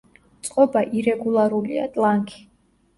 [0.47, 2.47] წყობა ირეგულარულია, ტლანქი.